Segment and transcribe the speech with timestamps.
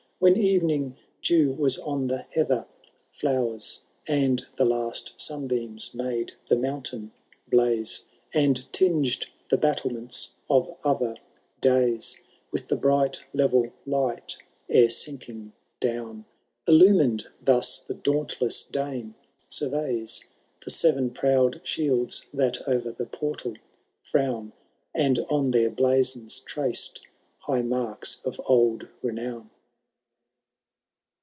[0.21, 2.67] When erening dew was on the heather
[3.11, 7.11] flowers, And the last sunbeams made the mountain
[7.49, 8.01] blase.
[8.31, 11.15] And tinged the battlements of other
[11.59, 12.15] days
[12.51, 14.37] With the bright level light
[14.69, 16.25] ere sinking down.—
[16.67, 19.15] Illumined thus, the dauntless Dane
[19.49, 20.23] surveys
[20.63, 23.55] The Seven Proud Shields that o'er the portal
[24.03, 24.53] frown,
[24.93, 27.01] And on their blazons traced
[27.39, 29.49] high marks of old renown.